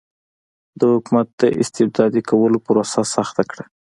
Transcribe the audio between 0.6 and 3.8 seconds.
د حکومت د استبدادي کولو پروسه سخته کړه.